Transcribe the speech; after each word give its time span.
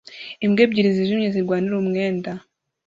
Imbwa 0.45 0.61
ebyiri 0.65 0.95
zijimye 0.97 1.27
zirwanira 1.35 1.75
umwenda 1.83 2.31